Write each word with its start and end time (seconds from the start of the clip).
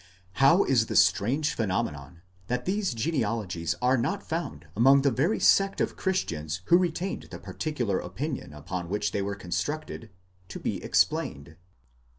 How 0.41 0.63
is 0.63 0.87
the 0.87 0.95
strange 0.95 1.53
phenomenon, 1.53 2.23
that 2.47 2.65
these 2.65 2.95
genealogies 2.95 3.75
are 3.83 3.99
not 3.99 4.27
found 4.27 4.65
among 4.75 5.03
that 5.03 5.11
very 5.11 5.39
sect 5.39 5.79
of 5.79 5.95
Christians 5.95 6.61
who 6.65 6.77
retained 6.79 7.27
the 7.29 7.37
particular 7.37 7.99
opinion 7.99 8.51
upon 8.51 8.89
which 8.89 9.11
they 9.11 9.21
were 9.21 9.35
constructed, 9.35 10.09
to 10.47 10.59
be 10.59 10.83
explained? 10.83 11.55